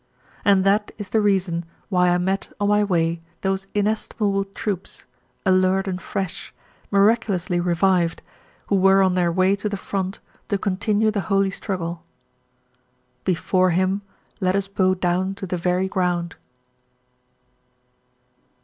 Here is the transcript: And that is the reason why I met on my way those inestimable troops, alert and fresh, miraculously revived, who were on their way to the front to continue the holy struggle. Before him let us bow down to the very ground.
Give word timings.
And 0.43 0.63
that 0.63 0.91
is 0.97 1.09
the 1.09 1.21
reason 1.21 1.63
why 1.89 2.09
I 2.09 2.17
met 2.17 2.51
on 2.59 2.69
my 2.69 2.83
way 2.83 3.21
those 3.41 3.67
inestimable 3.75 4.45
troops, 4.45 5.05
alert 5.45 5.87
and 5.87 6.01
fresh, 6.01 6.55
miraculously 6.89 7.59
revived, 7.59 8.23
who 8.65 8.77
were 8.77 9.03
on 9.03 9.13
their 9.13 9.31
way 9.31 9.55
to 9.55 9.69
the 9.69 9.77
front 9.77 10.17
to 10.49 10.57
continue 10.57 11.11
the 11.11 11.21
holy 11.29 11.51
struggle. 11.51 12.01
Before 13.25 13.69
him 13.69 14.01
let 14.39 14.55
us 14.55 14.67
bow 14.67 14.95
down 14.95 15.35
to 15.35 15.45
the 15.45 15.55
very 15.55 15.87
ground. 15.87 16.35